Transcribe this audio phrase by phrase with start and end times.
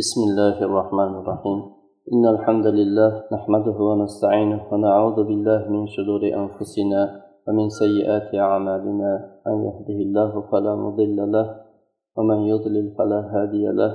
[0.00, 1.58] بسم الله الرحمن الرحيم
[2.12, 7.00] إن الحمد لله نحمده ونستعينه ونعوذ بالله من شرور أنفسنا
[7.46, 9.10] ومن سيئات أعمالنا
[9.46, 11.46] من يهده الله فلا مضل له
[12.16, 13.92] ومن يضلل فلا هادي له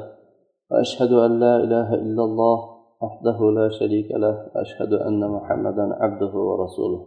[0.72, 2.58] وأشهد أن لا إله إلا الله
[3.02, 7.02] وحده لا شريك له وأشهد أن محمدا عبده ورسوله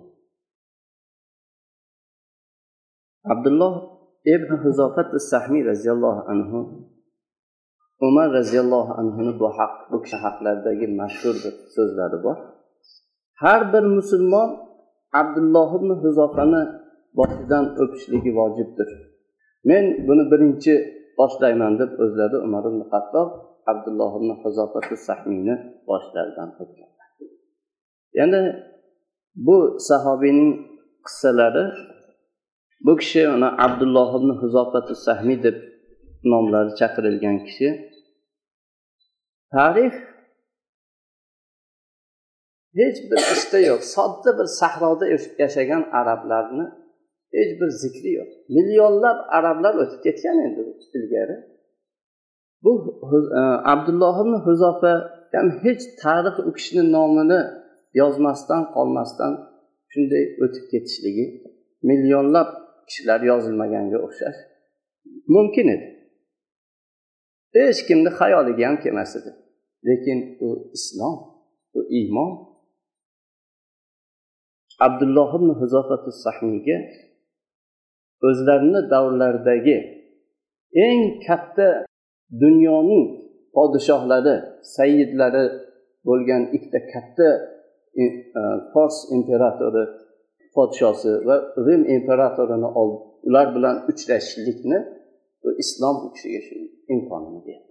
[3.27, 3.73] عبد الله
[4.37, 6.53] ابن حذافة السحمي رضي الله عنه
[8.07, 12.37] umar roziyallohu anhuni bu haq bu kishi haqlaridagi mashhur bir so'zlari bor.
[13.43, 14.49] Har bir musulmon
[15.21, 16.63] abdulloh ibn huzofani
[17.19, 18.89] boshidan o'pishligi vojibdir.
[19.69, 20.73] Men buni birinchi
[21.19, 23.29] boshlayman deb o'zlari umar ibn hattob
[23.73, 25.55] abdulloh ibn huzofati sahmiyni
[25.89, 27.09] boshlaridan o'tganlar.
[28.19, 28.43] Ya'ni
[29.47, 29.57] bu
[29.89, 30.53] sahobiyning
[31.07, 31.65] qissalari
[32.87, 35.57] bu kishi mana abdulloh ibn huzofati sahmiy deb
[36.33, 37.69] nomlari chaqirilgan kishi
[39.55, 39.95] tarix
[42.79, 43.83] hech bir ishda yo'q.
[43.95, 45.05] Sodda bir sahroda
[45.43, 46.67] yashagan arablarni
[47.37, 48.31] hech bir zikri yo'q.
[48.57, 50.63] Millionlab arablar o'tib ketgan endi
[50.99, 51.37] ilgari.
[52.65, 52.73] Bu
[53.39, 53.41] e,
[53.73, 54.93] abdulloh ibn huzofa
[55.33, 57.41] ham hech tarix u kishini nomini
[58.01, 59.33] yozmasdan qolmasdan
[59.93, 61.27] shunday o'tib ketishligi
[61.89, 62.49] millionlab
[62.89, 64.41] kishilar yozilmaganga o'xshash
[65.35, 65.87] mumkin edi.
[67.57, 69.31] Hech kimni xayoliga ham kelmas edi.
[69.89, 71.17] Lekin u islom
[71.79, 72.31] u iymon.
[74.87, 76.77] Abdulloh ibn huzofatu sahniyga
[78.27, 79.77] o'zlarini davrlaridagi
[80.87, 81.69] eng katta
[82.43, 83.05] dunyoning
[83.57, 84.37] podshohlari
[84.77, 85.45] sayyidlari
[86.09, 87.29] bo'lgan ikkita katta
[88.03, 88.05] e,
[88.41, 88.43] e,
[88.73, 89.85] fors imperatori
[90.55, 91.37] podshosi va
[91.67, 92.69] rim imperatorini
[93.27, 94.79] ular bilan uchrashishlikni
[95.43, 96.57] bu islom u kishiga shu
[96.95, 97.69] imkonini berdi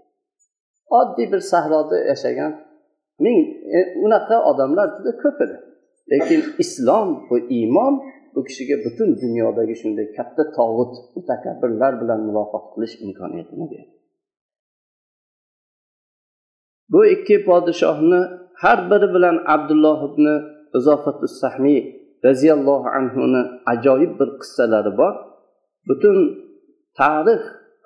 [0.90, 2.54] oddiy bir sahroda yashagan
[3.20, 3.40] ming
[3.78, 5.58] e, unaqa odamlar juda ko'p edi.
[6.12, 7.94] Lekin islom va iymon
[8.34, 13.94] bu kishiga butun dunyodagi shunday katta tog'ut mutakabbirlar bilan muloqot qilish imkoniyatini berdi.
[16.91, 18.22] Bu ikki podshohni
[18.64, 20.25] har biri bilan abdulloh ibn
[20.78, 21.80] izofatu sahmiy
[22.28, 23.41] roziyallohu anhuni
[23.74, 25.14] ajoyib bir qissalari bor.
[25.88, 26.18] Butun
[27.00, 27.41] tarix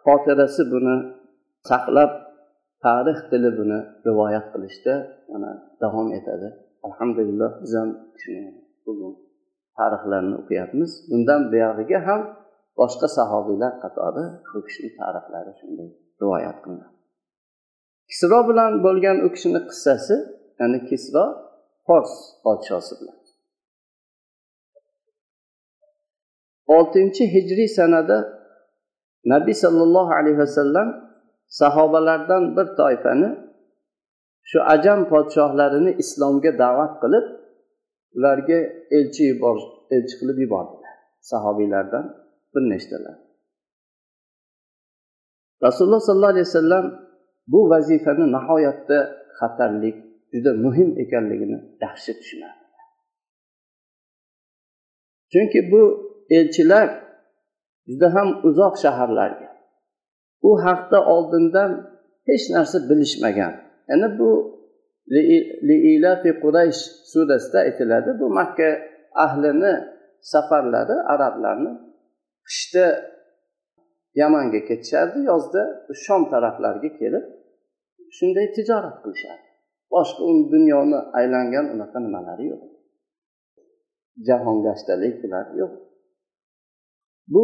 [0.05, 0.95] xotirasi buni
[1.69, 2.11] saqlab
[2.83, 4.93] tarix tili buni rivoyat qilishda
[5.31, 5.51] mana
[5.81, 6.47] davom etadi.
[6.87, 7.89] Alhamdulillah biz ham
[8.21, 8.45] shuni
[8.85, 9.13] bugun
[9.77, 10.91] tarixlarni o'qiyapmiz.
[11.09, 12.21] Bundan buyog'iga ham
[12.79, 15.89] boshqa sahobiylar qatori bu kishini tarixlari shunday
[16.21, 17.01] rivoyat qilinadi
[18.11, 20.15] kisro bilan bo'lgan u kishini qissasi
[20.59, 21.25] ya'ni kisro
[21.87, 22.13] fors
[22.43, 23.17] podshosi bilan.
[26.75, 28.17] Oltinchi hijriy sanada
[29.25, 30.87] nabiy sollallohu alayhi vasallam
[31.47, 33.29] sahobalardan bir toifani
[34.49, 37.25] shu ajam podshohlarini islomga da'vat qilib
[38.17, 38.59] ularga
[38.97, 39.57] elchi yubor
[39.95, 40.95] elchi qilib yubordilar
[41.31, 42.05] sahobiylardan
[42.53, 43.17] bir nechtalar.
[45.63, 46.85] Rasululloh sollallohu alayhi vasallam
[47.47, 48.97] bu vazifani nihoyatda
[49.39, 49.97] xatarlik
[50.33, 52.61] juda muhim ekanligini yaxshi tushunadi
[55.31, 55.81] chunki bu
[56.29, 56.87] elchilar
[57.89, 59.51] juda ham uzoq shaharlarga
[60.41, 61.71] u haqda oldindan
[62.29, 63.53] hech narsa bilishmagan.
[63.89, 64.29] Ya'ni bu
[65.67, 66.81] liilafi quraysh
[67.11, 68.09] surasida aytiladi.
[68.21, 68.69] Bu makka
[69.25, 69.73] ahlini
[70.33, 71.71] safarlari arablarni
[72.49, 72.85] qishda
[74.21, 75.61] yamanga ketishardi yozda
[76.03, 77.25] shom taraflariga kelib
[78.17, 79.49] shunday tijorat qilishardi.
[79.93, 82.63] Boshqa dunyoni aylangan unaqa nimalari yo'q.
[84.27, 85.73] Jahongashtalik bular yo'q.
[87.33, 87.41] Bu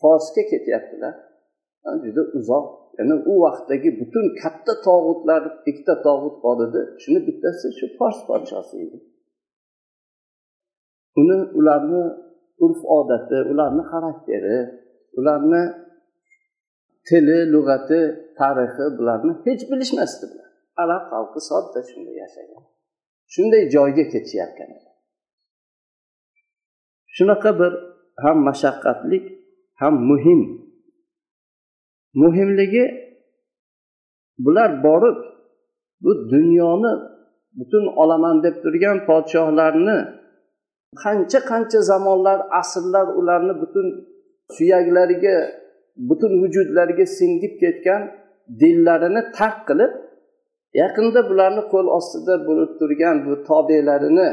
[0.00, 1.14] forsga ketyaptilar.
[2.04, 2.66] Juda uzoq.
[2.98, 8.76] Ya'ni u vaqtdagi butun katta tog'utlar ikkita tog'ut bor edi shuni bittasi shu fors podshosi
[8.84, 8.98] edi.
[11.20, 12.02] Uni ularni
[12.64, 14.58] urf odati ularni xarakteri
[15.18, 15.62] ularni
[17.08, 18.00] tili lug'ati
[18.38, 20.26] tarixi bularni hech bilishmasdi
[20.82, 22.62] arab xalqi sodda shunday yashagan.
[23.32, 24.88] Shunday joyga ketisharkan edi
[27.18, 27.72] shunaqa bir
[28.24, 29.24] ham mashaqqatlik
[29.80, 30.40] ham muhim.
[32.22, 32.84] Muhimligi
[34.44, 35.18] bular borib
[36.02, 36.92] bu dunyoni
[37.58, 39.98] butun olaman deb turgan podshohlarni
[41.02, 43.86] qancha qancha zamonlar asrlar ularni butun
[44.56, 45.36] suyaklariga
[46.08, 48.02] butun vujudlariga singib ketgan
[48.60, 49.92] dillarini tark qilib
[50.80, 54.28] yaqinda bularni qo'l ostida bo'lib turgan bu tobelarini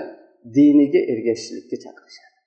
[0.56, 2.38] diniga ergashishlikka chaqirishadi.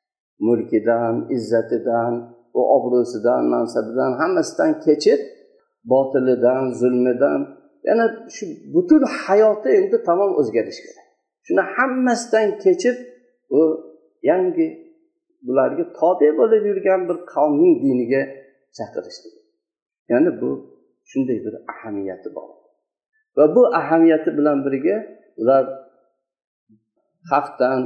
[0.46, 2.14] Mulkidan izzatidan
[2.58, 5.20] u obro'sidan mansabidan hammasidan kechib
[5.90, 7.40] botilidan zulmidan
[7.88, 8.04] yana
[8.34, 11.06] shu butun hayoti endi tamom o'zgarishi kerak.
[11.46, 12.96] Shuni hammasidan kechib
[13.58, 13.60] u
[14.30, 14.66] yangi
[15.46, 18.22] bularga tobe bo'lib yurgan bir qavmning diniga
[18.76, 19.34] chaqirishlik
[20.10, 20.50] ya'ni bu
[21.10, 22.48] shunday bir ahamiyati bor.
[23.36, 24.96] Va bu ahamiyati bilan birga
[25.40, 25.64] ular
[27.32, 27.80] haqdan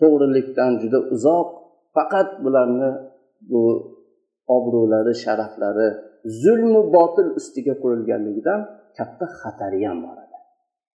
[0.00, 1.48] to'g'rilikdan juda uzoq
[1.94, 2.90] faqat bularni
[3.50, 3.62] bu
[4.56, 5.88] obro'lari sharaflari
[6.42, 8.60] zulmu botil ustiga qurilganligidan
[8.96, 10.38] katta xatari ham bor edi.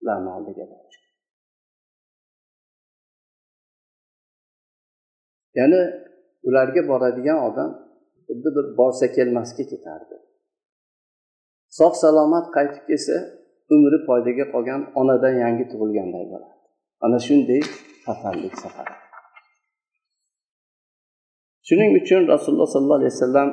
[0.02, 0.66] Ularni oldiga
[5.60, 5.82] ya'ni
[6.48, 7.70] ularga boradigan odam
[8.28, 10.16] xuddi bir borsa kelmasga ketardi.
[11.78, 13.18] Sog' salomat qaytib kelsa
[13.76, 16.56] umri foydaga qolgan onadan yangi tug'ilganday bo'ladi.
[17.06, 17.62] Ana shunday
[18.06, 19.05] xatarlik safari
[21.68, 23.50] shuning uchun rasululloh sollallohu alayhi vasallam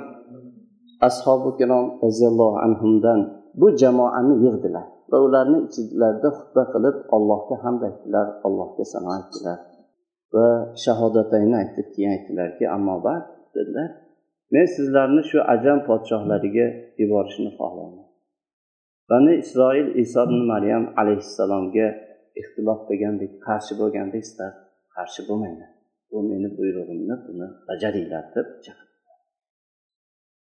[1.09, 3.21] ashobi ikrom roziyallohu anhudan
[3.61, 9.59] bu jamoani yig'dilar va ularni ichlarida xutba qilib allohga hamd aytdilar allohga sano aytdilar
[10.35, 10.47] va
[10.85, 13.25] shahodatayni aytib keyin aytdilarki ammo ba'd
[13.57, 13.91] dedilar.
[14.53, 16.67] Men sizlarni shu ajam podshohlariga
[17.01, 18.07] yuborishni xohlayman
[19.11, 21.87] bani isroil iso ibn maryam alayhissalomga
[22.41, 24.53] ixtilof qilgandek qarshi bo'lgandek sizlar
[24.95, 25.71] qarshi bo'lmanglar.
[26.13, 28.93] Bu meni buyrug'imni buni bajaringlar deb chaqirdi.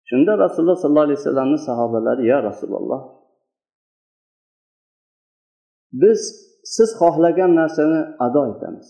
[0.09, 3.01] Shunda rasululloh sollallohu alayhi vasallamni sahobalari yo rasululloh
[6.01, 6.19] biz
[6.75, 8.87] siz xohlagan narsani ado etamiz.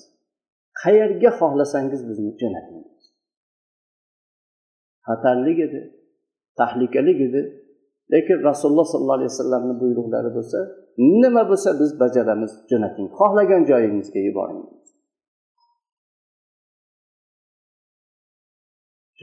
[0.82, 2.86] Qayerga xohlasangiz bizni jo'nating
[5.08, 5.80] xatarlik edi
[6.60, 7.42] tahlikalik edi.
[8.14, 10.60] Lekin rasululloh sollallohu alayhi vasallamni buyruqlari bo'lsa
[11.22, 13.08] nima bo'lsa biz bajaramiz jo'nating.
[13.20, 14.62] Xohlagan joyingizga yuboring.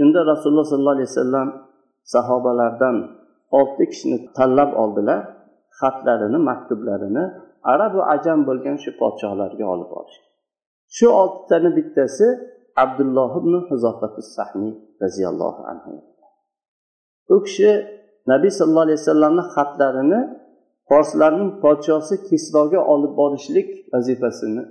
[0.02, 1.48] Shunda rasululloh sollallohu alayhi vasallam
[2.14, 2.96] sahobalardan
[3.58, 5.20] olti kishini tanlab oldilar
[5.80, 7.24] xatlarini maktublarini
[7.72, 10.26] arab va ajam bo'lgan shu podshohlarga olib borishdi
[10.96, 12.26] shu oltitani bittasi
[12.84, 13.54] abdulloh ibn
[14.36, 15.90] sahmiy roziyallohu anhu.
[17.34, 17.70] U kishi
[18.32, 20.20] nabiy sallallohu alayhi vasallamni xatlarini
[20.90, 24.62] forslarning podshosi kisroga olib borishlik vazifasini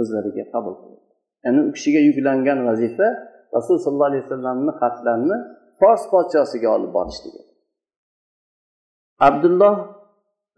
[0.00, 1.00] o'zlariga qabul qildi.
[1.44, 3.08] Ya'ni u kishiga yuklangan vazifa
[3.56, 5.36] rasul sollallohu alayhi vasallamni xatlarini
[5.80, 7.28] fors podshosiga olib borishdi.
[9.28, 9.76] Abdulloh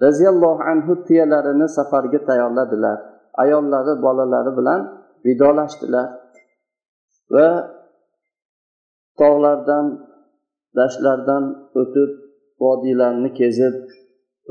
[0.05, 2.99] roziyallohu anhu tuyalarini safarga tayyorladilar.
[3.43, 4.81] Ayollari bolalari bilan
[5.27, 6.09] vidolashdilar
[7.35, 7.49] va
[9.21, 9.87] tog'lardan
[10.79, 11.45] dashtlardan
[11.81, 12.11] o'tib
[12.63, 13.77] vodiylarni kezib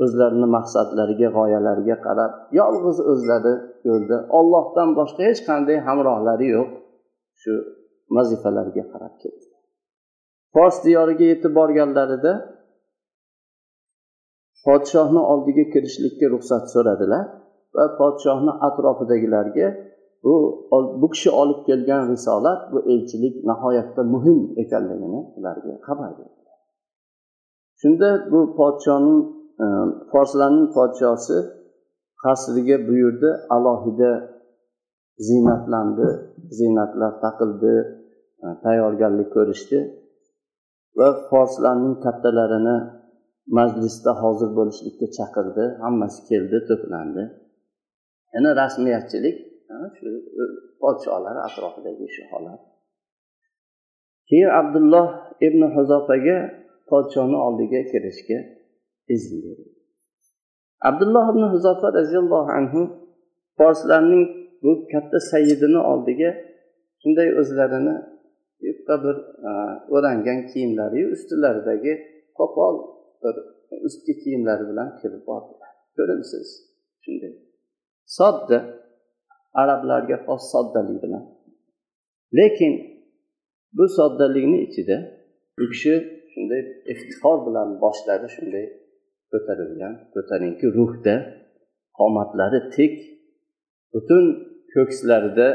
[0.02, 3.54] o'zlarini maqsadlariga g'oyalariga qarab yolg'iz o'zlari
[3.88, 6.68] yo'lda ollohdan boshqa hech qanday hamrohlari yo'q.
[7.42, 7.52] Shu
[8.16, 9.46] vazifalarga qarab ketdi.
[10.54, 12.32] Fors diyoriga yetib borganlarida
[14.66, 17.24] podshohni oldiga kirishlikka ruxsat so'radilar
[17.76, 19.68] va podshohni atrofidagilarga
[20.24, 20.34] bu
[21.00, 26.58] bu kishi olib kelgan risolat bu elchilik nihoyatda muhim ekanligini ularga xabar berdilar.
[27.80, 29.20] Shunda bu podshoning
[29.64, 29.66] e,
[30.12, 31.38] forslarning podshosi
[32.24, 34.12] qasriga buyurdi alohida
[35.26, 36.08] ziynatlandi
[36.58, 37.74] ziynatlar taqildi
[38.64, 39.78] tayyorgarlik ko'rishdi.
[40.98, 42.76] Va forslarning kattalarini
[43.58, 45.64] majlisda hozir bo'lishlikka chaqirdi.
[45.84, 47.22] Hammasi keldi to'plandi.
[48.34, 49.36] Yana rasmiyatchilik
[49.96, 50.08] shu
[50.82, 52.60] podsholar atrofidagi shu holat.
[54.28, 55.08] Keyin abdulloh
[55.46, 56.38] ibn huzofaga
[56.90, 58.38] podshoni oldiga kirishga
[59.14, 59.68] izn berdi.
[60.88, 62.80] Abdulloh ibn huzofa roziyallohu anhu
[63.58, 64.24] forslarning
[64.62, 66.30] bu katta sayyidini oldiga
[67.00, 67.94] shunday o'zlarini
[68.68, 69.16] yupqa bir
[69.48, 69.50] e,
[69.94, 71.92] o'rangan kiyimlariyu ustilaridagi
[72.38, 72.74] qo'pol
[73.22, 73.34] bir
[73.86, 75.72] ustki kiyimlari bilan kirib bordilar.
[75.96, 76.48] Ko'rimsiz
[77.04, 77.32] shunday.
[78.18, 78.58] Sodda
[79.62, 81.24] arablarga xos soddalik bilan.
[82.38, 82.72] Lekin
[83.76, 84.96] bu soddalikni ichida
[85.62, 85.94] u kishi
[86.32, 88.66] shunday iftixor bilan boshlari shunday
[89.32, 91.14] ko'tarilgan ko'tarinki ruhda
[91.98, 92.94] qomatlari tik
[93.92, 94.24] butun
[94.74, 95.48] ko'kslarida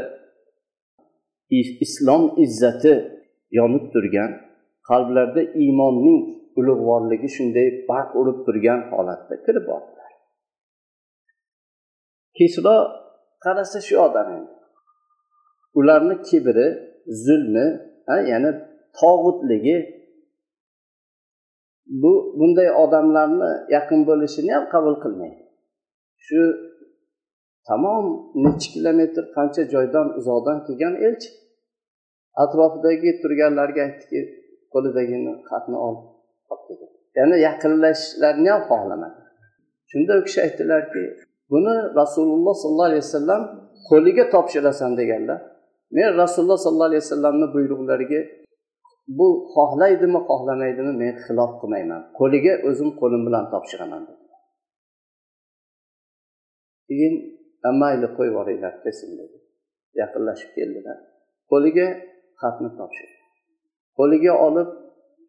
[1.85, 2.93] islom izzati
[3.59, 4.31] yonib turgan
[4.89, 6.19] qalblarda iymonning
[6.59, 10.11] ulug'vorligi shunday barq urib turgan holatda kirib bordilar.
[12.37, 12.77] Kisro
[13.43, 14.53] qarasa shu odam endi
[15.79, 16.67] ularni kibri
[17.25, 17.67] zulmi
[18.31, 18.51] ya'ni
[18.99, 19.77] tog'utligi
[22.01, 25.43] bu bunday odamlarni yaqin bo'lishini ham qabul qilmaydi.
[26.25, 26.39] Shu
[27.67, 28.05] tamom
[28.45, 31.29] necha kilometr qancha joydan uzoqdan kelgan elchi.
[32.43, 34.19] Atrofidagi turganlarga aytdiki
[34.73, 35.17] qo'lidagi
[35.49, 35.95] xatni ol
[37.17, 39.19] ya'ni yaqinlashishlarini ham xohlamadi.
[39.91, 41.03] Shunda u kishi aytdilarki
[41.51, 43.41] buni rasululloh sollallohu alayhi vasallam
[43.89, 45.39] qo'liga topshirasan deganlar
[45.97, 48.21] men rasululloh sollallohu alayhi vasallamni buyruqlariga
[49.17, 52.01] bu xohlaydimi xohlamaydimi men xilof qilmayman.
[52.19, 54.03] Qo'liga o'zim qo'lim bilan topshiraman
[56.87, 57.13] keyin
[57.81, 59.37] mayli qo'yib yuboringlar desin dedi.
[60.01, 60.97] Yaqinlashib keldilar.
[61.51, 61.87] Qo'liga
[62.41, 63.17] xatni topshirdi.
[63.99, 64.69] Qo'liga olib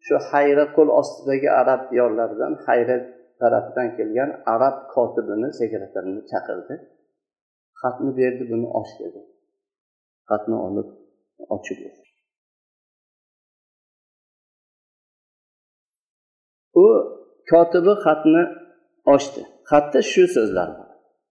[0.05, 2.97] shu hayra qo'l ostidagi arab diyorlaridan hayra
[3.39, 6.75] tarafidan kelgan arab kotibini sekretarini chaqirdi.
[7.81, 9.21] Xatni berdi buni och dedi.
[10.29, 10.89] Xatni olib
[11.55, 11.79] ochib
[16.83, 16.85] u
[17.51, 18.43] kotibi xatni
[19.13, 19.41] ochdi.
[19.69, 20.88] Xatda shu so'zlar bor.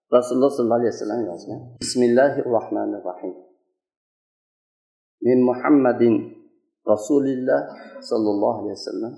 [0.08, 1.60] Rasululloh sollallohu alayhi vasallam yozgan.
[1.84, 3.34] Bismillahi rohmanir rohim
[5.20, 6.14] min muhammadin
[6.92, 7.62] rasulilloh
[8.00, 9.14] sollallohu alayhi vasallam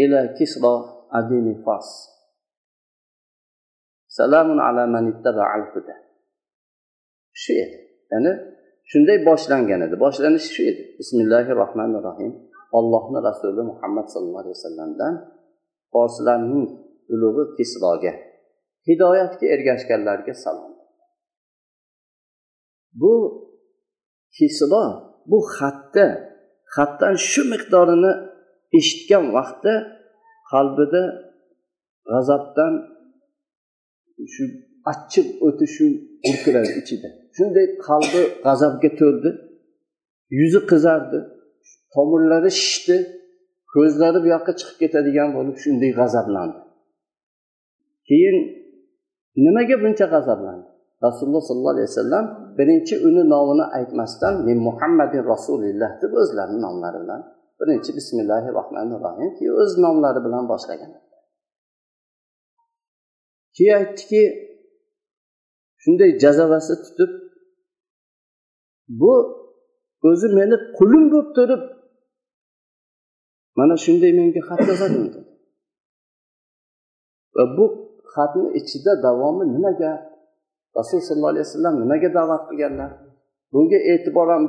[0.00, 0.74] ila kisro
[1.12, 1.88] adini fars
[4.08, 5.96] salamun ala man al huda
[7.36, 7.78] shu edi.
[8.12, 8.32] Ya'ni
[8.90, 9.94] shunday boshlangan edi.
[10.04, 10.82] Boshlanishi shu edi.
[10.98, 12.32] Bismillahi rohmanir rohim
[12.72, 15.14] ollohni rasuli muhammad sallallohu alayhi vasallamdan
[15.92, 16.64] forslarning
[17.12, 18.27] ulug'i kisroga
[18.88, 20.72] hidoyatga ergashganlarga salom.
[23.00, 23.14] Bu
[24.38, 24.84] hisbo
[25.30, 26.06] bu xatda
[26.74, 28.12] xatdan shu miqdorini
[28.78, 29.74] eshitgan vaqtda
[30.52, 31.02] qalbida
[32.10, 32.74] g'azabdan
[34.34, 34.44] shu
[34.92, 35.84] achchiq o'ti shu
[36.28, 37.08] urkiradi ichida.
[37.36, 39.30] Shunday qalbi g'azabga to'ldi
[40.38, 41.18] yuzi qizardi
[41.94, 42.96] tomirlari shishdi
[43.74, 46.58] ko'zlari bu yoqqa chiqib ketadigan bo'lib shunday g'azablandi.
[48.08, 48.36] Keyin
[49.44, 50.68] nimaga buncha g'azablandi
[51.06, 52.24] rasululloh sollallohu alayhi vasallam
[52.58, 57.20] birinchi uni nomini aytmasdan men muhammadin rasulilloh deb o'zlarini nomlari bilan
[57.60, 60.90] birinchi bismillahi rohmanir rohim keyin o'z nomlari bilan boshlagan.
[63.56, 64.22] Keyin aytdiki
[65.82, 67.10] shunday jazavasi tutib
[69.00, 69.12] bu
[70.08, 71.62] o'zi meni qulim bo'lib turib
[73.58, 75.10] mana shunday menga xat yozadimi?
[77.36, 77.87] va bu
[78.18, 79.92] xatni ichida davomi nimaga?
[80.78, 82.90] Rasululloh sollallohu alayhi vasallam nimaga da'vat qilganlar?
[83.52, 84.44] Bunga e'tibor ham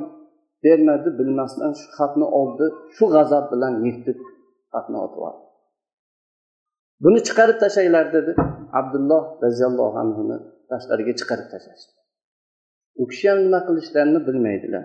[0.64, 4.18] bermadi bilmasdan shu xatni oldi shu g'azab bilan yirtib
[4.72, 5.50] xatni otib oldi
[7.04, 8.32] buni chiqarib tashlanglar dedi.
[8.80, 10.36] Abdulloh roziyallohu anhuni
[10.70, 11.92] tashqariga chiqarib tashlashdi.
[13.00, 14.84] U kishi ham nima qilishlarini bilmaydilar.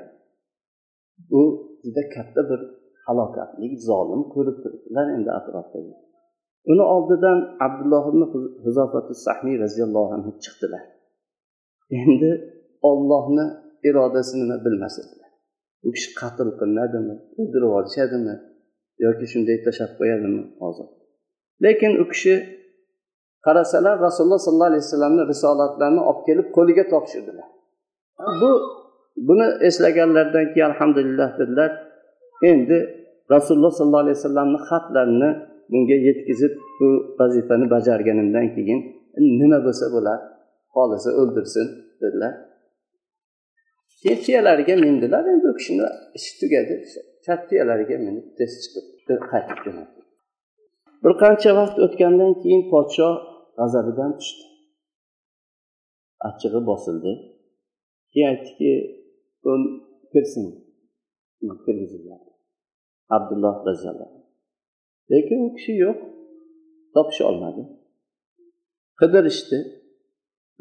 [1.30, 1.42] Bu
[1.84, 2.60] juda katta bir
[3.08, 5.94] halokatlik zolim ko'rib turibdilar endi atrofdagi.
[6.72, 8.22] Uni oldidan abdulloh ibn
[8.66, 10.84] huzofati sahmiy roziyallohu anhu chiqdilar.
[12.00, 12.32] Endi
[12.90, 13.46] ollohni
[13.88, 15.30] irodasi nima bilmas edilar.
[15.88, 18.36] U kishi qatl qilinadimi o'ldirib yuborishadimi
[19.06, 20.88] yoki shunday tashlab qo'yadimi hozir?
[21.64, 22.34] Lekin u kishi
[23.46, 27.48] qarasalar rasululloh sollallohu alayhi vasallamni risolatlarini olib kelib qo'liga topshirdilar.
[28.42, 28.52] Bu
[29.28, 31.72] buni eslaganlaridan keyin alhamdulillah dedilar
[32.52, 32.78] endi
[33.34, 35.30] rasululloh sollallohu alayhi vasallamni xatlarini
[35.72, 36.88] bunga yetkazib bu
[37.20, 38.80] vazifani bajarganimdan keyin
[39.40, 40.20] nima bo'lsa bo'lar
[40.74, 41.66] xohlasa o'ldirsin
[42.02, 42.34] dedilar.
[44.02, 45.86] Keyin tuyalarga mindilar endi u kishini
[46.18, 46.76] ishi tugadi
[47.50, 48.86] tuyalariga minib tez chiqib
[49.32, 49.96] qaytib jo'nadi
[51.04, 53.16] bir qancha vaqt o'tgandan keyin podshoh
[53.58, 54.46] g'azabidan tushdi.
[56.28, 57.12] Achchig'i bosildi.
[58.12, 58.72] Keyin aytdiki
[60.12, 60.46] kirsin.
[61.66, 62.30] Kirgiziladi.
[63.16, 64.25] Abdulloh roziyallohu
[65.12, 65.98] lekin u kishi yo'q.
[66.96, 67.62] Topisha olmadi.
[69.00, 69.58] Qidirishdi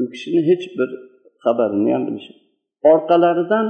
[0.02, 0.90] u kishini hech bir
[1.44, 2.28] xabarini ham bilish
[2.92, 3.66] orqalaridan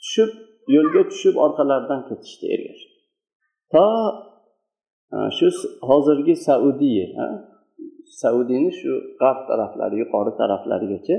[0.00, 0.30] tushib
[0.76, 2.92] yo'lga tushib orqalaridan ketishdi ergashib.
[3.72, 3.86] To
[5.36, 5.46] shu
[5.88, 7.08] hozirgi saudiya
[8.22, 11.16] saudiyni shu g'arb taraflari yuqori taraflarigacha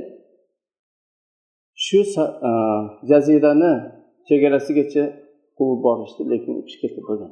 [1.85, 1.99] shu
[3.09, 3.73] jazirani
[4.27, 5.03] chegarasigacha
[5.57, 7.31] quvib borishdi lekin u kishi ketib bo'lgan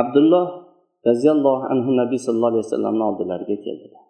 [0.00, 0.46] abdulloh
[1.08, 4.04] roziyallohu anhu nabiy sallallohu alayhi vasallamni oldilariga keldilar.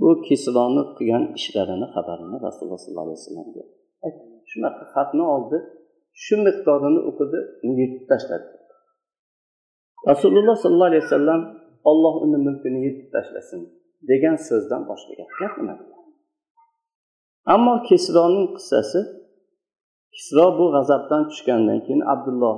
[0.00, 3.64] Bu kisroni qilgan ishlarini xabarini rasululloh sollallohu alayhi vasallamga
[4.50, 5.58] shunaqa xatni oldi
[6.24, 7.38] shu miqdorini o'qidi
[7.78, 8.46] yirtib tashladi.
[10.10, 11.40] Rasululloh sollallohu alayhi vasallam
[11.90, 13.60] olloh uni mulkini yirtib tashlasin
[14.10, 15.74] degan so'zdan boshqa gap nima
[17.54, 19.00] ammo kisroning qissasi
[20.14, 22.56] kisro bu g'azabdan tushgandan keyin abdulloh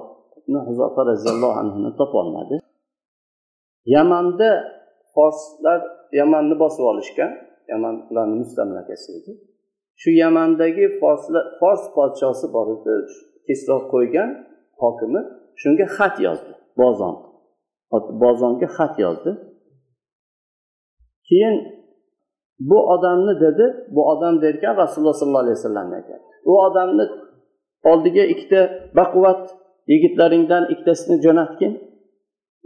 [0.68, 2.56] huzofa roziyallohu anhuni topolmadi
[3.96, 4.50] yamanda
[5.14, 5.80] forslar
[6.20, 7.32] yamanni bosib olishgan.
[7.72, 9.32] Yaman ularni mustamlakasi edi.
[10.00, 12.92] Shu yamandagi forslar fors podshosi bor edi
[13.46, 14.30] kesroq qo'ygan
[14.82, 15.20] hokimi
[15.60, 16.52] shunga xat yozdi.
[16.80, 17.14] Bozon.
[18.22, 19.30] Bozonga xat yozdi.
[21.28, 21.56] Keyin
[22.70, 27.04] bu odamni dedi bu odam derkan rasululloh sollallohu alayhi vasallamni aytyapti u odamni
[27.90, 28.60] oldiga ikkita
[28.98, 29.42] baquvvat
[29.92, 31.72] yigitlaringdan ikkitasini jo'natgin.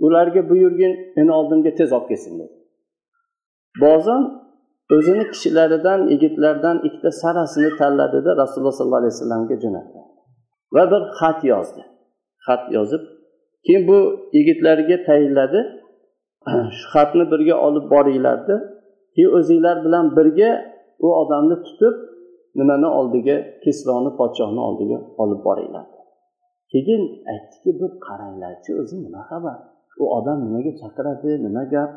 [0.04, 2.62] Ularga buyurgin meni oldimga tez olib kelsin dedi
[3.80, 4.22] bozon
[4.96, 9.98] o'zini kishilaridan yigitlardan ikkita sarasini tanladida rasululloh sollallohu alayhi vasallamga jo'natdi.
[10.74, 11.82] Va bir xat yozdi.
[12.46, 13.02] Xat yozib
[13.66, 13.98] keyin bu
[14.36, 15.60] yigitlarga tayinladi.
[16.78, 18.38] Shu xatni birga olib boringlar
[19.14, 20.50] keyin o'zinglar bilan birga
[21.06, 21.94] u odamni tutib
[22.58, 25.86] nimani oldiga kisroni podshohni oldiga olib boringlar.
[26.70, 27.02] Keyin
[27.32, 29.58] aytdiki bir qaranglarchi o'zi nima xabar
[30.02, 31.90] u odam nimaga chaqiradi nima gap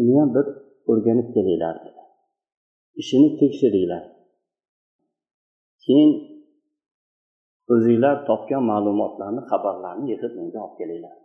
[0.00, 0.46] uni ham bir
[0.90, 2.02] o'rganib kelinglar dedi.
[3.00, 4.04] Ishini tekshiringlar.
[5.84, 6.10] Keyin
[7.74, 11.16] o'zinglar topgan ma'lumotlarni xabarlarni yig'ib menga olib kelinglar.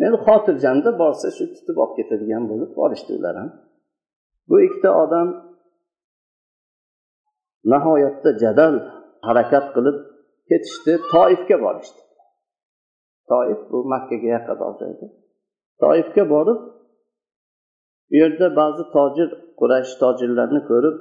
[0.00, 3.50] Men xotirjamda borsa shu tutib olib ketadigan bo'lib borishdi ular ham.
[4.48, 5.28] Bu ikkita odam
[7.72, 8.74] nihoyatda jadal
[9.26, 9.96] harakat qilib
[10.50, 10.92] ketishdi.
[11.12, 12.00] Toifga borishdi.
[13.30, 15.06] Toif bu makkaga yaqinroq joyda
[15.82, 16.60] toifga borib
[18.12, 19.28] u yerda ba'zi tojir
[19.60, 20.96] qurash tojirlarni ko'rib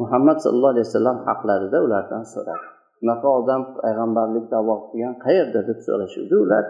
[0.00, 2.66] muhammad sallallohu alayhi vasallam haqlarida ulardan so'radi.
[3.00, 6.34] Bunaqa odam payg'ambarlik davo qilgan qayerda deb so'rashuvdi.
[6.44, 6.64] Ular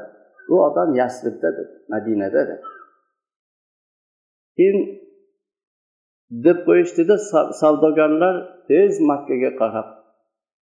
[0.49, 2.63] bu odam yasribda deb madinada deb.
[4.57, 4.79] Keyin
[6.47, 7.17] deb qo'yishdida
[7.61, 8.35] savdogarlar
[8.69, 9.89] tez makkaga qarab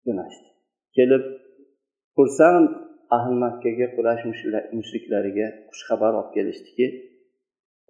[0.07, 0.48] jo'nashdi.
[0.97, 1.25] Kelib
[2.17, 2.69] xursand
[3.17, 4.23] ahli makkaga qurash
[4.79, 6.87] mushriklariga xushxabar olib kelishdiki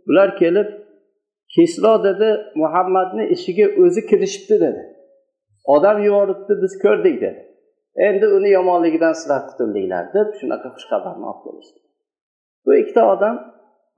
[0.08, 0.68] ular kelib
[1.54, 2.28] kislo dedi
[2.62, 4.82] muhammadni ishiga o'zi kirishibdi dedi.
[5.74, 7.40] Odam yuboribdi biz ko'rdik dedi.
[8.06, 11.78] Endi uni yomonligidan sizlar qutuldinglar deb shunaqa xushxabarni olib kelishdi.
[12.64, 13.36] Bu ikkita odam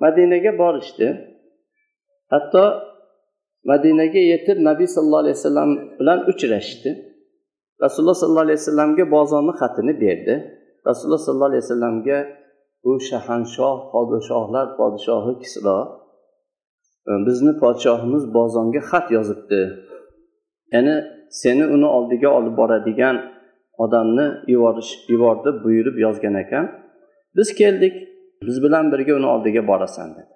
[0.04, 1.06] madinaga borishdi.
[2.32, 2.64] Hatto
[3.70, 6.90] madinaga yetib nabiy sallallohu alayhi vasallam bilan uchrashdi.
[7.82, 10.34] Rasululloh sollallohu alayhi vasallamga bozorni xatini berdi.
[10.88, 12.18] Rasululloh sollallohu alayhi vasallamga
[12.84, 15.78] bu shahanshoh podshohlar podshohi kisro
[17.08, 19.62] e, bizni podshohimiz bozonga xat yozibdi.
[20.72, 20.94] Ya'ni
[21.42, 23.16] seni uni oldiga olib boradigan
[23.84, 26.66] odamni yuborish yubordi buyurib yozgan ekan
[27.36, 27.94] biz keldik
[28.46, 30.34] biz bilan birga uni oldiga borasan dedi.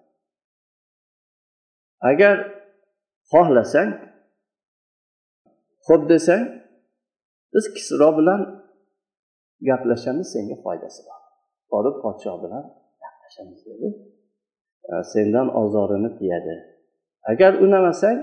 [2.10, 2.36] Agar
[3.32, 3.90] xohlasang
[5.86, 6.63] xo'p desang
[7.54, 8.40] biz kisro bilan
[9.68, 11.20] gaplashamiz senga foydasi bor.
[11.72, 12.64] Borib podsho bilan
[13.02, 13.88] gaplashamiz dedi.
[14.90, 16.54] E, sendan ozorini tiyadi.
[17.30, 18.18] Agar unamasang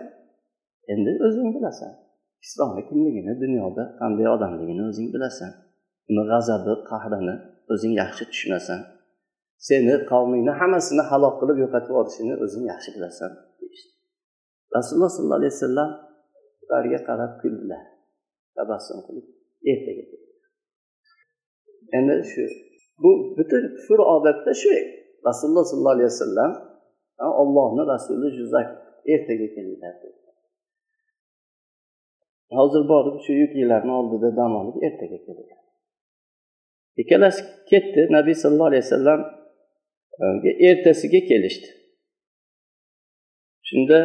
[0.93, 1.91] endi o'zing bilasan.
[2.45, 5.51] Islomni kimligini dunyoda qanday odamligini o'zing bilasan.
[6.09, 7.35] Uni g'azabi qahrini
[7.73, 8.79] o'zing yaxshi tushunasan.
[9.67, 13.91] Seni qavmingni hammasini halok qilib yo'qotib yuborishini o'zing yaxshi bilasan deyishdi.
[14.75, 15.89] Rasululloh sollallohu alayhi vasallam
[16.63, 17.83] ularga qarab kuldilar.
[18.57, 19.25] Tabassum qilib
[19.71, 20.03] ertaga
[21.97, 22.43] endi shu
[23.03, 24.71] bu butun kufr odatda shu
[25.27, 26.51] rasululloh sollallohu alayhi vasallam
[27.41, 28.45] ollohni rasuli shu
[29.13, 29.95] ertaga kelinglar
[32.59, 35.61] hozir borib shu yukinglarni oldida dam olib ertaga kelinglar
[37.01, 39.21] ikkalasi ketdi nabiy sallallohu alayhi vasallam
[40.69, 41.69] ertasiga kelishdi
[43.69, 43.99] shunda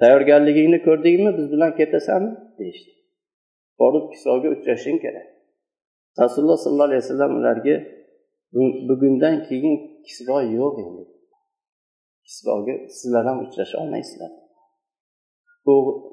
[0.00, 2.92] tayyorgarligingni ko'rdingmi biz bilan ketasanmi deyishdi
[3.80, 5.26] borib kisoga uchrashing kerak.
[6.22, 7.74] Rasululloh sollallohu alayhi vasallam ularga
[8.88, 9.74] bugundan keyin
[10.06, 11.04] kisvo yo'q endi.
[12.26, 14.32] Kisvoga sizlar ham uchrasha olmaysizlar.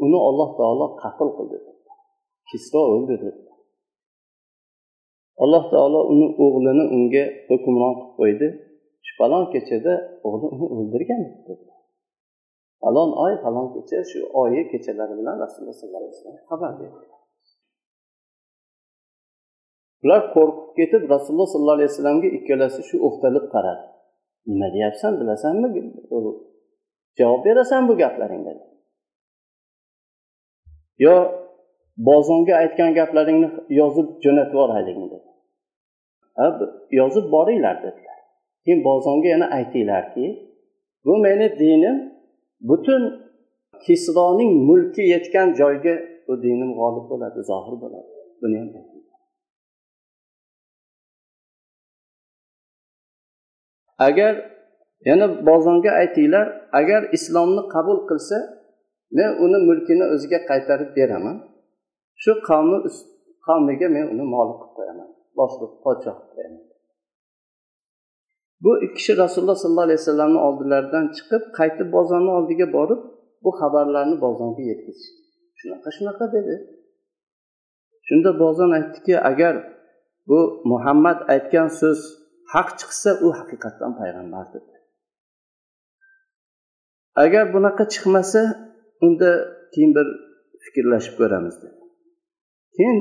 [0.05, 1.57] Uni alloh taolo qatl qildi.
[2.49, 3.31] Kisro o'ldirdi
[5.43, 8.47] alloh taolo uni o'g'lini unga hukmron qilib qo'ydi.
[9.05, 9.93] Shu falon kechada
[10.27, 11.21] o'g'li uni o'ldirgan
[12.81, 17.20] falon oy falon kecha shu oyi kechalari bilan rasululloh sollallohu alayhi vasallam xabar berdi.
[20.03, 23.83] Ular qo'rqib ketib rasululloh sollallohu alayhi vasallamga ikkalasi shu o'xtalib qaradi.
[24.51, 25.67] Nima deyapsan bilasanmi?
[27.19, 28.53] Javob berasan bu gaplaringga
[31.05, 31.15] yo
[32.09, 35.29] bozonga aytgan gaplaringni yozib jo'natib yuboraylikmi dedi
[36.37, 36.45] ha
[36.99, 38.19] yozib boringlar dedilar.
[38.65, 40.25] Keyin bozonga yana aytinglarki
[41.05, 41.97] bu meni dinim
[42.69, 43.03] butun
[43.85, 45.95] kisroning mulki yetgan joyga
[46.27, 48.09] bu dinim g'olib bo'ladi zohir bo'ladi.
[48.41, 48.69] Buni ham
[54.07, 54.33] agar
[55.09, 56.47] yana bozonga aytinglar
[56.79, 58.37] agar islomni qabul qilsa
[59.17, 61.37] men uni mulkini o'ziga qaytarib beraman.
[62.23, 62.77] Shu qavmi
[63.47, 65.09] qavmiga men uni molik qilib qo'yaman
[65.39, 66.63] boshliq podshoh qilib qo'yaman.
[68.63, 73.01] Bu ikki kishi rasululloh sollallohu alayhi vasallamni oldilaridan chiqib qaytib bozorni oldiga borib
[73.43, 75.19] bu xabarlarni bozonga yetkazishdi.
[75.59, 76.55] Shunaqa shunaqa dedi.
[78.07, 79.55] Shunda bozon aytdiki agar
[80.29, 80.39] bu
[80.71, 81.99] muhammad aytgan so'z
[82.53, 84.73] haq chiqsa u haqiqatdan payg'ambar dedi
[87.23, 88.41] agar bunaqa chiqmasa
[89.05, 89.29] unda
[89.73, 90.07] keyin bir
[90.63, 91.79] fikrlashib ko'ramiz dedi
[92.75, 92.97] keyin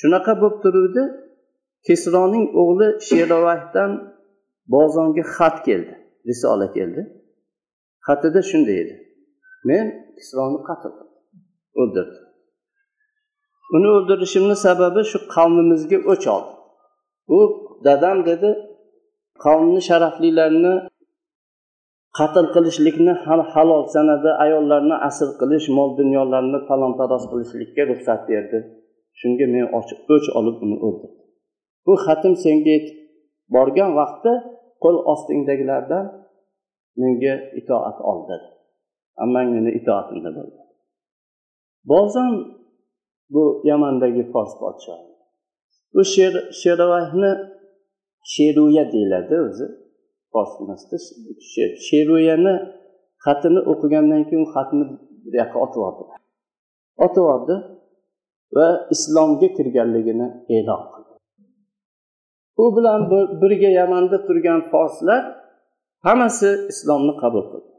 [0.00, 1.02] shunaqa bo'lib turuvdi
[1.86, 3.90] kesroning o'g'li sherovayhdan
[4.74, 5.94] bozonga xat keldi
[6.26, 7.02] risola keldi.
[8.06, 8.94] Xatida shunday edi.
[9.68, 9.86] Men
[10.18, 10.92] kisroni qatl
[11.80, 12.24] o'ldirdim.
[13.76, 16.52] Uni o'ldirishimni sababi shu qavmimizga o'ch oldi.
[17.36, 17.38] U
[17.86, 18.50] dadam dedi
[19.44, 20.74] qavmni sharaflilarini
[22.18, 28.58] qatl qilishlikni hal halol sanadi ayollarni asr qilish mol dunyolarni talon taroz qilishlikka ruxsat berdi.
[29.20, 31.24] Shunga men o'ch olib uni o'ldirdim
[31.86, 32.96] bu xatim senga yetib
[33.54, 34.32] borgan vaqtda
[34.82, 36.04] qo'l ostingdagilardan
[37.00, 38.48] menga itoat ol dedi
[39.22, 40.60] ammang meni itoatimda bo'ldi.
[41.90, 42.32] Bozan
[43.34, 45.08] bu yamandagi fors podshohi.
[45.94, 46.02] Bu
[46.60, 47.30] sherovayni
[48.32, 49.66] sheruya deyiladi o'zi.
[50.32, 50.52] Fors
[51.86, 52.54] sheruyani
[53.24, 54.84] xatini o'qigandan keyin xatni
[55.24, 56.04] bir yoqqa otib yubordi
[57.04, 57.56] otib yubordi
[58.56, 61.14] va islomga kirganligini e'lon qildi.
[62.62, 63.00] U bilan
[63.42, 65.22] birga yamanda turgan forslar
[66.06, 67.72] hammasi islomni qabul qildi.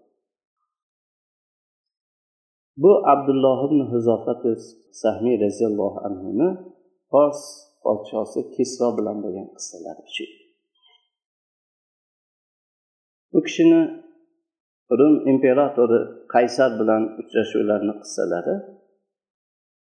[2.83, 4.41] Bu abdulloh ibn huzofat
[5.01, 6.49] sahmiy roziyallohu anhuni
[7.11, 7.41] fors
[7.85, 10.25] podshosi kisro bilan bo'lgan qissalar shu
[13.37, 13.81] u kishini
[14.99, 15.99] rum imperatori
[16.33, 18.55] qaysar bilan uchrashuvlarini qissalari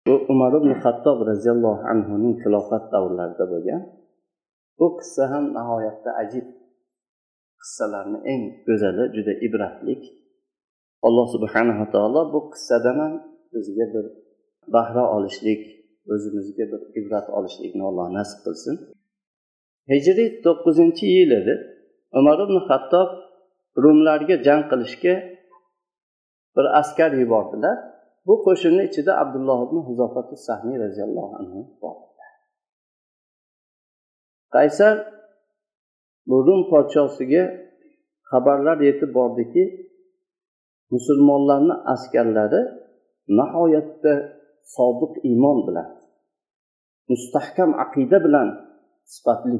[0.08, 3.82] bu umar ibn hattob roziyallohu anhuning xilofat davrlarida bo'lgan.
[4.80, 6.48] Bu qissa ham nihoyatda ajib
[7.62, 10.04] qissalarni eng go'zali juda ibratlik.
[11.08, 13.14] Alloh subhanava taolo bu qissadan ham
[13.54, 14.06] bizga bir
[14.76, 15.62] bahra olishlik
[16.14, 18.76] o'zimizga bir ibrat olishlikni alloh nasib qilsin.
[19.92, 21.54] Hijriy to'qqizinchi yil edi
[22.20, 23.10] umar ibn hattob
[23.84, 25.16] rumlarga jang qilishga
[26.56, 27.78] bir askar yubordilar.
[28.28, 31.98] Bu qo'shinni ichida abdulloh ibn huzofati sahniy roziyallohu anhu bor
[34.56, 34.96] qaysar
[36.30, 37.44] bu rum podshosiga
[38.32, 39.64] xabarlar yetib bordiki
[40.94, 42.62] musulmonlarni askarlari
[43.38, 44.14] nihoyatda
[44.76, 45.88] sodiq iymon bilan
[47.10, 48.48] mustahkam aqida bilan
[49.14, 49.58] sifatli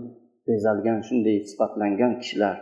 [0.48, 2.58] bezalgan shunday sifatlangan kishilar.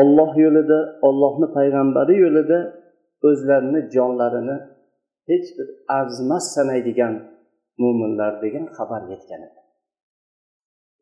[0.00, 2.58] Olloh yo'lida ollohni payg'ambari yo'lida
[3.28, 4.56] o'zlarini jonlarini
[5.28, 7.14] hech bir arzimas sanaydigan
[7.82, 9.60] mo'minlar degan xabar yetgan edi.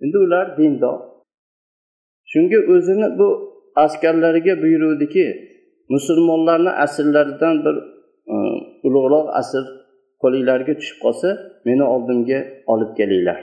[0.03, 0.99] Endi ular dindor.
[2.31, 3.29] Shunga o'zini bu
[3.85, 5.27] askarlariga buyurudiki
[5.95, 7.77] musulmonlarni asrlaridan bir
[8.33, 8.35] e,
[8.93, 9.65] ulug'roq asr
[10.23, 11.29] qo'linglarga tushib qolsa
[11.69, 12.39] meni oldimga
[12.73, 13.41] olib kelinglar.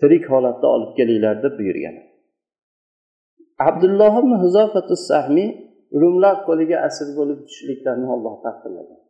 [0.00, 1.96] Tirik holatda olib kelinglar deb buyurgan.
[3.68, 5.50] Abdulloh ibn huzofatu sahmiy
[6.00, 9.00] rumlar qo'liga asir bo'lib tushishliklarini olloh taqdirlagan.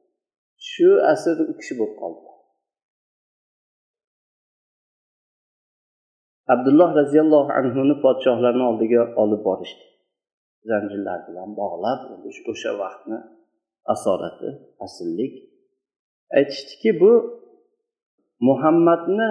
[0.71, 2.29] Shu asr u kishi bo'lib qoldi.
[6.55, 9.85] Abdulloh roziyallohu anhuni podshohlarni oldiga olib borishdi.
[10.71, 12.01] Zanjirlar bilan bog'lab
[12.53, 13.19] o'sha vaqtni
[13.85, 15.33] asorati asllik.
[16.37, 17.13] Aytishdiki bu
[18.41, 19.29] muhammadni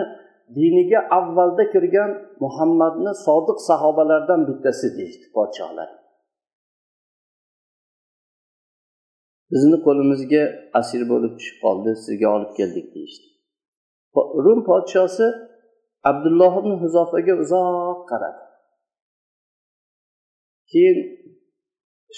[0.56, 5.90] diniga avvalda kirgan muhammadni sodiq sahobalardan bittasi deyishdi podshohlar.
[9.52, 10.44] Bizni qo'limizga
[10.80, 13.28] asir bo'lib tushib qoldi sizga olib keldik deyishdi.
[14.46, 15.28] Rum podshosi
[16.10, 18.44] abdulloh ibn huzofaga uzoq qaradi.
[20.72, 20.98] Keyin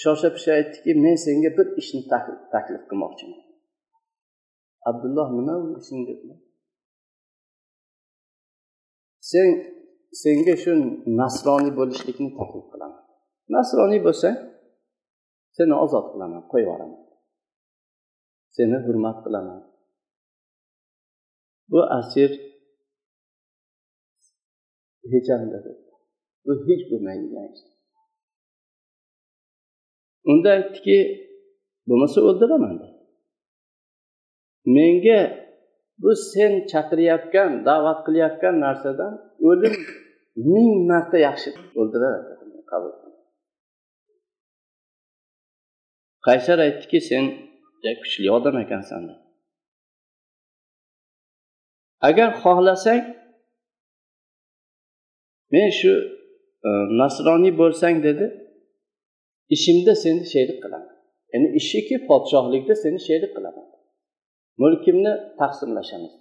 [0.02, 2.00] shosha pisha aytdiki men senga bir ishni
[2.52, 3.42] taklif qilmoqchiman.
[4.90, 6.38] Abdulloh nima u ishing dedilar
[9.30, 9.48] sen
[10.22, 10.72] senga shu
[11.20, 13.02] nasroniy bo'lishlikni taklif qilaman.
[13.56, 14.36] Nasroniy bo'lsang
[15.56, 17.02] seni ozod qilaman qo'yib yuboraman.
[18.56, 19.60] Seni hurmat qilaman.
[21.70, 22.30] Bu asir
[25.12, 25.58] hechanda
[26.46, 27.73] bu hech bo'lmaydigan ish
[30.30, 30.98] unda aytdiki
[31.88, 32.94] bo'lmasa o'ldiraman dedi.
[34.76, 35.20] Menga
[36.02, 39.12] bu sen chaqirayotgan da'vat qilayotgan narsadan
[39.48, 39.74] o'lim
[40.52, 42.34] ming marta yaxshi o'ldiradi
[46.26, 47.24] qaysar aytdiki sen
[48.02, 49.02] kuchli odam ekansan
[52.08, 53.02] agar xohlasang
[55.52, 55.92] men shu
[56.68, 58.26] e, nasroniy bo'lsang dedi
[59.54, 60.94] ishimda seni sherik qilaman.
[61.32, 63.66] Ya'ni ishiki podshohlikda seni sherik qilaman.
[64.62, 66.14] Mulkimni taqsimlashamiz.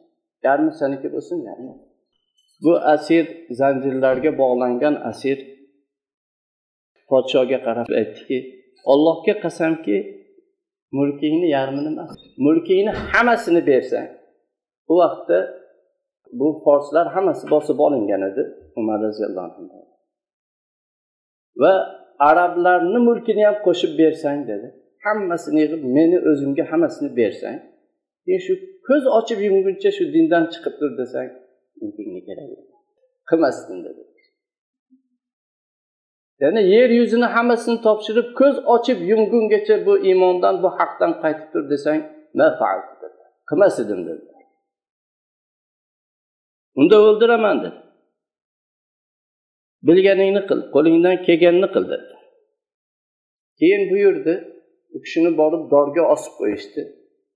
[0.43, 1.73] Yarmi seniki bo'lsin yarmi
[2.63, 3.25] bu asir
[3.59, 5.37] zanjirlarga bog'langan asir.
[7.09, 8.37] Podshohga qarab aytdiki
[8.91, 9.97] ollohga qasamki
[10.97, 12.11] mulkingni yarmini emas
[12.45, 14.09] mulkingni hammasini bersang
[14.91, 15.39] u vaqtda
[16.39, 18.43] bu forslar hammasi bosib olingan edi
[18.79, 19.79] umar roziyallohu anhu.
[21.61, 21.73] Va
[22.29, 24.67] arablarni mulkini ham qo'shib bersang dedi.
[25.05, 27.57] Hammasini yig'ib meni o'zimga hammasini bersang.
[28.25, 28.53] Keyin shu
[28.87, 31.29] ko'z ochib yumguncha shu dindan chiqib tur desang
[31.81, 32.49] mulkingni kerak
[33.29, 34.03] qilmasdin dedi.
[36.41, 41.99] Ya'ni yer yuzini hammasini topshirib ko'z ochib yumgungacha bu iymondan bu haqdan qaytib tur desang
[43.49, 44.23] qilmas edim dedi.
[46.79, 47.79] Unda o'ldiraman dedi.
[49.87, 52.12] Bilganingni qil qo'lingdan kelganini qil dedi.
[53.59, 54.33] Keyin buyurdi
[54.95, 56.81] u kishini borib dorga osib qo'yishdi.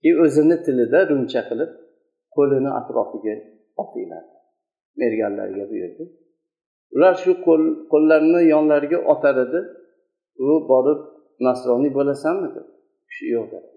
[0.01, 1.71] Keyin o'zini tilida runcha qilib
[2.35, 3.35] qo'lini atrofiga
[3.81, 4.25] otinglar
[5.01, 6.03] merganlarga buyurdi.
[6.95, 7.31] Ular shu
[7.91, 9.59] qo'llarini yonlariga otar edi
[10.45, 10.99] u borib
[11.45, 12.71] nasroniy bo'lasanmi dedi
[13.09, 13.69] kishi yo'q dedi.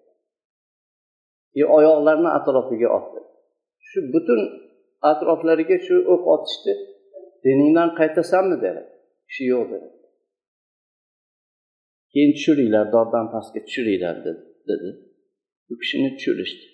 [1.53, 3.21] Keyin oyoqlarini atrofiga otdi.
[3.89, 4.41] Shu butun
[5.11, 6.73] atroflariga shu o'q otishdi.
[7.45, 8.83] Diningdan qaytasanmi dedi.
[9.29, 9.89] Kishi yo'q dedi.
[12.13, 14.17] Keyin tushiringlar dordan pastga tushiringlar
[14.69, 14.91] dedi
[15.71, 16.67] u kishini tushirishdi.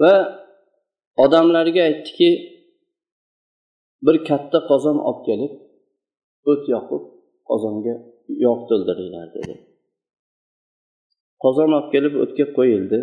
[0.00, 0.14] Va
[1.24, 2.30] odamlarga aytdiki
[4.06, 5.52] bir katta qozon olib kelib
[6.50, 7.02] o't yoqib
[7.50, 7.94] qozonga
[8.44, 9.54] yog' to'ldiringlar dedi.
[11.44, 12.98] Qozon olib kelib o'tga qo'yildi.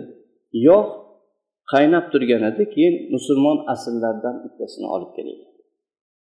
[0.68, 0.92] Yog'
[1.72, 5.58] qaynab turgan edi keyin musulmon asllardan bittasini olib kelinglar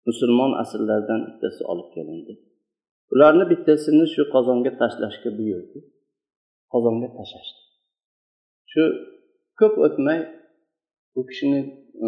[0.09, 2.33] musulmon asllardan bittasi olib kelindi.
[3.13, 5.79] Ularni bittasini shu qozonga tashlashga buyurdi.
[6.73, 7.61] Qozonga tashlashdi.
[8.73, 8.83] Shu
[9.61, 10.21] ko'p o'tmay
[11.19, 11.61] u kishini
[12.05, 12.07] e,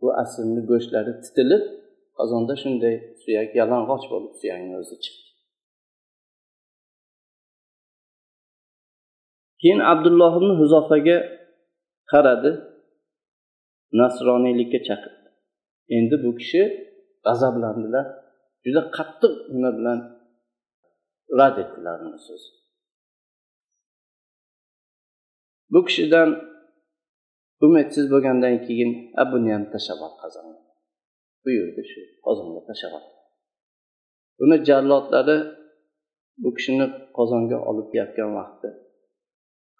[0.00, 1.62] bu aslni go'shtlari titilib
[2.18, 5.28] qozonda shunday suyak yalang'och bo'lib suyakni o'zi chiqdi.
[9.60, 11.18] Keyin abdulloh ibn huzofaga
[12.12, 12.52] qaradi
[14.00, 15.28] nasroniylikka chaqirdi.
[15.96, 16.62] Endi bu kishi
[17.26, 18.06] g'azablandilar.
[18.64, 19.98] Juda qattiq nima bilan
[21.38, 22.58] rad etdilar uni so'zni
[25.72, 26.30] bu kishidan
[27.66, 28.90] umidsiz bo'lgandan keyin
[29.20, 30.60] a buni ham tashlab yubor qozonga
[31.44, 33.04] buyurdi shu qozonga tashlab
[34.38, 35.36] buni jallodlari
[36.42, 36.86] bu kishini
[37.18, 38.70] qozonga olib kelayotgan vaqtda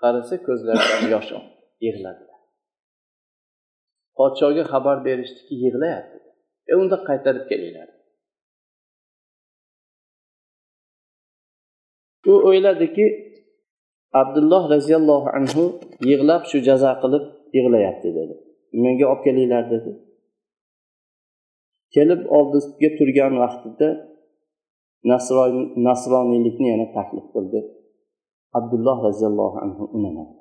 [0.02, 1.30] qarasa ko'zlaridan yosh
[1.86, 2.40] yig'ladilar
[4.18, 6.18] podshoga xabar berishdiki yig'layapti
[6.70, 7.88] e unda qaytarib kelinglar
[12.30, 13.06] u o'yladiki
[14.20, 15.64] abdulloh roziyallohu anhu
[16.10, 17.24] yig'lab shu jazo qilib
[17.56, 18.34] yig'layapti dedi.
[18.82, 19.90] Menga olib kelinglar dedi.
[21.94, 23.88] Kelib oldiga turgan vaqtida
[25.88, 27.60] nasroniylikni yana taklif qildi.
[28.58, 30.34] Abdulloh roziyallohu anhu unamadi.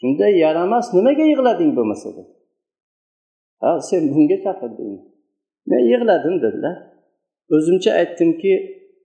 [0.00, 2.32] Shunda yaramas nimaga yig'lading bo'lmasa dedi.
[3.62, 4.92] Ha sen bunga chaqirding
[5.70, 6.76] men yig'ladim dedilar.
[7.54, 8.52] O'zimcha aytdimki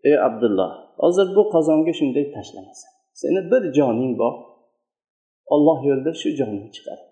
[0.10, 4.34] ey abdulloh hozir bu qozonga shunday tashlamasan seni bir joning bor.
[5.54, 7.04] Olloh yo'lida shu joning chiqadi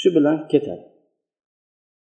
[0.00, 0.84] shu bilan ketadi.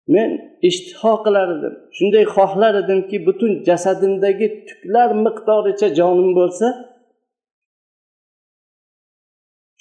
[0.08, 0.30] Men
[0.70, 6.68] ishtiho qilar edim shunday xohlar edimki butun jasadimdagi tuklar miqdoricha jonim bo'lsa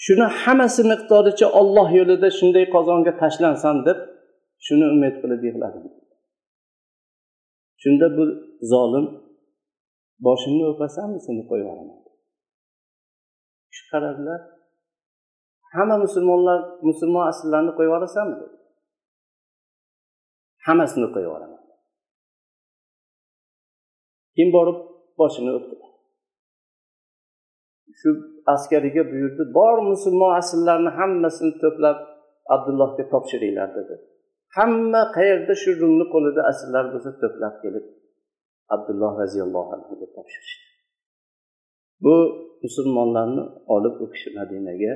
[0.04, 3.98] shuni hammasi miqdoricha olloh yo'lida shunday qozonga tashlansam deb
[4.66, 5.84] shuni umid qilib yig'ladim.
[7.82, 8.24] Shunda bu
[8.72, 9.06] zolim
[10.26, 11.98] boshimni o'pasanmi seni qo'yib yuboraman
[13.76, 14.40] shu qaradilar
[15.76, 18.56] hamma musulmonlar musulmon asllarni qo'yib yuborasanmi dedi
[20.66, 21.62] hammasini qo'yib yuboraman.
[24.34, 24.78] Keyin borib
[25.20, 25.74] boshini o'pdi
[28.00, 28.08] shu
[28.54, 31.98] askariga buyurdi bor musulmon asllarni hammasini to'plab
[32.54, 33.94] abdullohga topshiringlar dedi.
[34.56, 37.86] Hamma qayerda shu rumni qo'lida asrlar bo'lsa to'plab kelib
[38.74, 40.66] abdulloh roziyallohu anhuga topshirishdi.
[42.04, 42.14] Bu
[42.64, 43.42] musulmonlarni
[43.74, 44.92] olib u kishi madinaga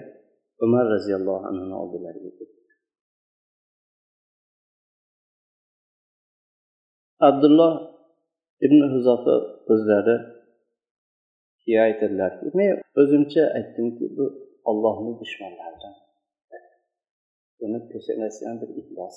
[0.64, 2.60] umar roziyallohu anhuni oldilariga ketdi.
[7.28, 7.74] Abdulloh
[8.66, 9.34] ibn huzofa
[9.72, 10.16] o'zlari
[11.62, 14.24] keyin aytadilarki men o'zimcha aytdimki bu
[14.70, 15.94] ollohni dushmanlaridan
[17.60, 19.16] buni peshonasi ham bir iflos.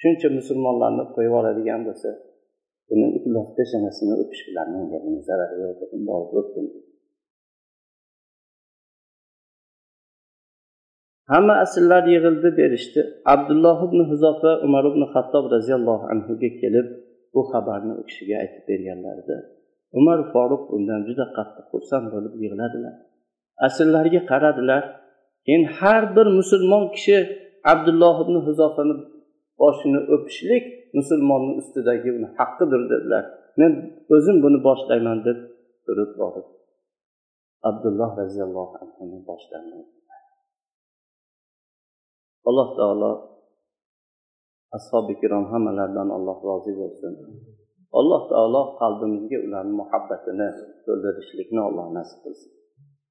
[0.00, 2.10] Shuncha musulmonlarni qo'yib yuboradigan bo'lsa
[2.88, 6.66] buni illoh peshonasini o'pish bilan menga buni zarari yo'q dedim borib o'pdim
[11.32, 13.00] hamma asrlar yig'ildi berishdi.
[13.34, 16.86] Abdulloh ibn huzofa umar ibn hattob roziyallohu anhuga kelib
[17.34, 19.36] bu xabarni u kishiga aytib berganlarida
[19.98, 22.94] umar foruq bundan juda qattiq xursand bo'lib yig'ladilar.
[23.66, 24.82] Asrlarga qaradilar
[25.46, 27.18] keyin har bir musulmon kishi
[27.72, 28.94] abdulloh ibn huzofani
[29.60, 30.64] boshini o'pishlik
[30.98, 33.24] musulmonni ustidagi uni haqqidir dedilar.
[33.60, 33.72] Men
[34.14, 35.38] o'zim buni boshlayman deb
[35.86, 36.46] turib borib
[37.68, 39.84] abdulloh roziyallohu anhuni boshlarini
[42.48, 43.12] alloh taolo
[44.76, 47.12] ashobi ikrom hammalaridan alloh rozi bo'lsin.
[48.00, 50.48] Alloh taolo qalbimizga ularni muhabbatini
[50.84, 52.50] to'ldirishlikni alloh nasib qilsin.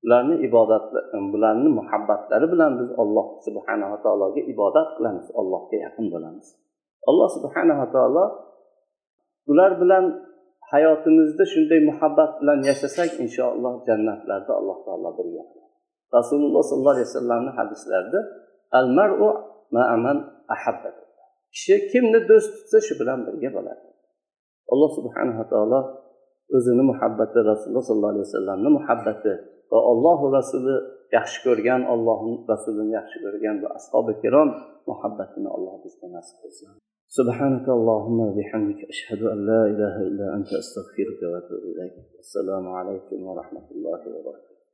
[0.06, 0.86] Ularni ibodat
[1.34, 6.48] bularni muhabbatlari bilan biz alloh subhanava taologa ibodat qilamiz allohga yaqin bo'lamiz.
[7.10, 8.26] Alloh subhanava taolo
[9.52, 10.06] ular bilan
[10.72, 15.44] hayotimizda shunday muhabbat bilan yashasak inshaalloh jannatlarda alloh taolo birga
[16.18, 18.20] rasululloh sollallohu alayhi vasallamni hadislarida
[18.80, 19.30] al maru
[19.76, 20.18] ma'aman
[20.56, 20.90] ahabba
[21.54, 23.88] kishi kimni do'st tutsa shu bilan birga bo'ladi.
[24.74, 25.80] Alloh subhanava taolo
[26.56, 29.32] o'zini muhabbati rasululloh sollallohu alayhi vasallamni muhabbati
[29.73, 30.75] va allohu rasuli
[31.17, 34.49] yaxshi ko'rgan ollohni rasulini yaxshi ko'rgan va ashobi kirom
[34.91, 36.73] muhabbatini alloh bizga nasib qilsin
[37.21, 43.67] سبحانك اللهم وبحمدك أشهد أن لا إله إلا أنت أستغفرك وأتوب إليك السلام عليكم ورحمة
[43.75, 44.46] الله وبركاته